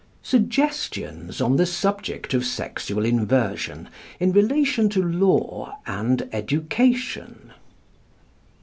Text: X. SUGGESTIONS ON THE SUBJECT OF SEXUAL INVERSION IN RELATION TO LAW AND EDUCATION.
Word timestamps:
X. 0.23 0.29
SUGGESTIONS 0.29 1.39
ON 1.41 1.57
THE 1.57 1.65
SUBJECT 1.67 2.33
OF 2.33 2.43
SEXUAL 2.43 3.05
INVERSION 3.05 3.87
IN 4.19 4.31
RELATION 4.31 4.89
TO 4.89 5.03
LAW 5.03 5.75
AND 5.85 6.27
EDUCATION. 6.31 7.51